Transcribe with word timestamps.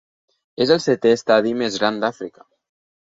És 0.65 0.71
el 0.75 0.79
setè 0.85 1.11
estadi 1.17 1.53
més 1.63 1.77
gran 1.83 2.01
d"Àfrica. 2.05 2.47